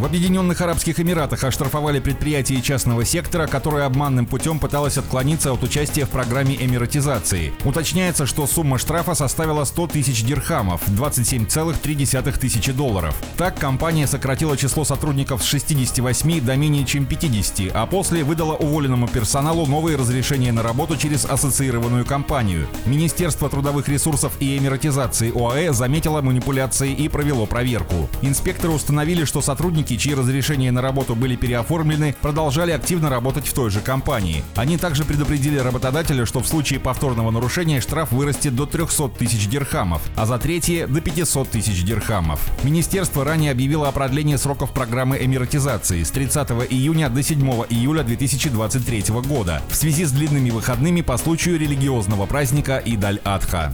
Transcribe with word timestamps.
В 0.00 0.06
Объединенных 0.06 0.58
Арабских 0.62 0.98
Эмиратах 0.98 1.44
оштрафовали 1.44 2.00
предприятие 2.00 2.62
частного 2.62 3.04
сектора, 3.04 3.46
которое 3.46 3.84
обманным 3.84 4.24
путем 4.24 4.58
пыталось 4.58 4.96
отклониться 4.96 5.52
от 5.52 5.62
участия 5.62 6.06
в 6.06 6.08
программе 6.08 6.56
эмиратизации. 6.56 7.52
Уточняется, 7.66 8.24
что 8.24 8.46
сумма 8.46 8.78
штрафа 8.78 9.14
составила 9.14 9.62
100 9.64 9.88
тысяч 9.88 10.24
дирхамов, 10.24 10.80
27,3 10.88 12.38
тысячи 12.38 12.72
долларов. 12.72 13.14
Так, 13.36 13.58
компания 13.58 14.06
сократила 14.06 14.56
число 14.56 14.84
сотрудников 14.84 15.42
с 15.42 15.46
68 15.46 16.40
до 16.40 16.56
менее 16.56 16.86
чем 16.86 17.04
50, 17.04 17.70
а 17.74 17.84
после 17.84 18.24
выдала 18.24 18.54
уволенному 18.54 19.06
персоналу 19.06 19.66
новые 19.66 19.98
разрешения 19.98 20.50
на 20.50 20.62
работу 20.62 20.96
через 20.96 21.26
ассоциированную 21.26 22.06
компанию. 22.06 22.68
Министерство 22.86 23.50
трудовых 23.50 23.86
ресурсов 23.90 24.32
и 24.40 24.56
эмиратизации 24.56 25.30
ОАЭ 25.30 25.74
заметило 25.74 26.22
манипуляции 26.22 26.90
и 26.90 27.06
провело 27.10 27.44
проверку. 27.44 28.08
Инспекторы 28.22 28.72
установили, 28.72 29.26
что 29.26 29.42
сотрудники 29.42 29.89
сотрудники, 29.90 29.96
чьи 29.96 30.14
разрешения 30.14 30.70
на 30.70 30.82
работу 30.82 31.14
были 31.14 31.36
переоформлены, 31.36 32.14
продолжали 32.20 32.72
активно 32.72 33.10
работать 33.10 33.46
в 33.46 33.52
той 33.52 33.70
же 33.70 33.80
компании. 33.80 34.44
Они 34.56 34.76
также 34.78 35.04
предупредили 35.04 35.58
работодателя, 35.58 36.26
что 36.26 36.40
в 36.40 36.46
случае 36.46 36.80
повторного 36.80 37.30
нарушения 37.30 37.80
штраф 37.80 38.12
вырастет 38.12 38.54
до 38.54 38.66
300 38.66 39.08
тысяч 39.08 39.48
дирхамов, 39.48 40.02
а 40.16 40.26
за 40.26 40.38
третье– 40.38 40.86
до 40.88 41.00
500 41.00 41.50
тысяч 41.50 41.84
дирхамов. 41.84 42.40
Министерство 42.62 43.24
ранее 43.24 43.52
объявило 43.52 43.88
о 43.88 43.92
продлении 43.92 44.36
сроков 44.36 44.72
программы 44.72 45.18
эмиратизации 45.20 46.02
с 46.02 46.10
30 46.10 46.50
июня 46.70 47.08
до 47.08 47.22
7 47.22 47.40
июля 47.70 48.02
2023 48.02 49.04
года 49.26 49.62
в 49.68 49.74
связи 49.74 50.04
с 50.04 50.12
длинными 50.12 50.50
выходными 50.50 51.02
по 51.02 51.16
случаю 51.16 51.58
религиозного 51.58 52.26
праздника 52.26 52.82
Идаль-Адха. 52.84 53.72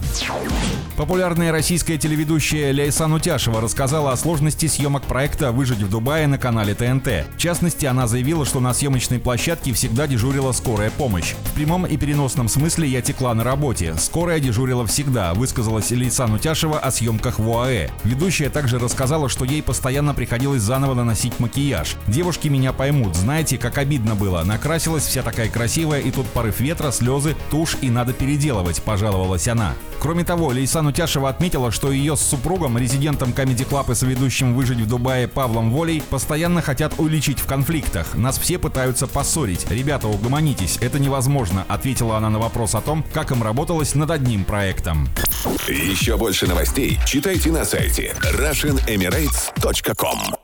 Популярная 0.97 1.51
российская 1.51 1.99
телеведущая 1.99 2.71
Ляйсан 2.71 3.13
Утяшева 3.13 3.61
рассказала 3.61 4.13
о 4.13 4.17
сложности 4.17 4.65
съемок 4.65 5.03
проекта 5.03 5.51
«Выжить 5.51 5.83
в 5.83 5.89
Дубае» 5.91 6.06
Дубае 6.07 6.27
на 6.27 6.37
канале 6.37 6.73
ТНТ. 6.73 7.25
В 7.35 7.37
частности, 7.37 7.85
она 7.85 8.07
заявила, 8.07 8.45
что 8.45 8.61
на 8.61 8.73
съемочной 8.73 9.19
площадке 9.19 9.73
всегда 9.73 10.07
дежурила 10.07 10.53
скорая 10.53 10.89
помощь. 10.89 11.33
В 11.43 11.51
прямом 11.53 11.85
и 11.85 11.97
переносном 11.97 12.47
смысле 12.47 12.87
я 12.87 13.01
текла 13.01 13.33
на 13.33 13.43
работе. 13.43 13.93
Скорая 13.97 14.39
дежурила 14.39 14.87
всегда, 14.87 15.33
высказалась 15.33 15.91
Лейсан 15.91 16.31
Утяшева 16.31 16.79
о 16.79 16.91
съемках 16.91 17.39
в 17.39 17.49
ОАЭ. 17.49 17.89
Ведущая 18.05 18.49
также 18.49 18.79
рассказала, 18.79 19.27
что 19.27 19.43
ей 19.43 19.61
постоянно 19.61 20.13
приходилось 20.13 20.61
заново 20.61 20.93
наносить 20.93 21.41
макияж. 21.41 21.97
Девушки 22.07 22.47
меня 22.47 22.71
поймут, 22.71 23.13
знаете, 23.13 23.57
как 23.57 23.77
обидно 23.77 24.15
было. 24.15 24.41
Накрасилась 24.45 25.03
вся 25.03 25.23
такая 25.23 25.49
красивая, 25.49 25.99
и 25.99 26.11
тут 26.11 26.25
порыв 26.27 26.61
ветра, 26.61 26.91
слезы, 26.91 27.35
тушь 27.51 27.75
и 27.81 27.89
надо 27.89 28.13
переделывать, 28.13 28.81
пожаловалась 28.81 29.49
она. 29.49 29.73
Кроме 29.99 30.23
того, 30.23 30.47
Лейсан 30.47 30.87
Утяшева 30.87 31.27
отметила, 31.27 31.71
что 31.71 31.91
ее 31.91 32.15
с 32.15 32.21
супругом, 32.21 32.77
резидентом 32.77 33.31
Comedy 33.31 33.67
Club 33.67 33.91
и 33.91 33.95
соведущим 33.95 34.53
«Выжить 34.53 34.79
в 34.79 34.87
Дубае» 34.87 35.27
Павлом 35.27 35.71
Волей, 35.71 35.96
постоянно 36.03 36.61
хотят 36.61 36.99
уличить 36.99 37.39
в 37.39 37.45
конфликтах. 37.45 38.15
Нас 38.15 38.37
все 38.37 38.57
пытаются 38.57 39.07
поссорить. 39.07 39.69
Ребята, 39.69 40.07
угомонитесь, 40.07 40.77
это 40.81 40.99
невозможно, 40.99 41.65
ответила 41.67 42.17
она 42.17 42.29
на 42.29 42.39
вопрос 42.39 42.75
о 42.75 42.81
том, 42.81 43.03
как 43.13 43.31
им 43.31 43.43
работалось 43.43 43.95
над 43.95 44.11
одним 44.11 44.45
проектом. 44.45 45.09
Еще 45.67 46.17
больше 46.17 46.47
новостей 46.47 46.97
читайте 47.05 47.51
на 47.51 47.65
сайте 47.65 48.15
RussianEmirates.com 48.21 50.36